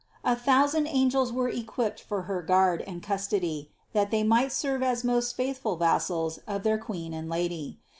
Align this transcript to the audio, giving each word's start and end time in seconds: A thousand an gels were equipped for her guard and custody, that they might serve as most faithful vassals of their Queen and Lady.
A 0.23 0.35
thousand 0.35 0.87
an 0.87 1.11
gels 1.11 1.31
were 1.31 1.47
equipped 1.47 2.01
for 2.01 2.23
her 2.23 2.41
guard 2.41 2.81
and 2.87 3.03
custody, 3.03 3.69
that 3.93 4.09
they 4.09 4.23
might 4.23 4.51
serve 4.51 4.81
as 4.81 5.03
most 5.03 5.35
faithful 5.35 5.75
vassals 5.75 6.39
of 6.47 6.63
their 6.63 6.79
Queen 6.79 7.13
and 7.13 7.29
Lady. 7.29 7.77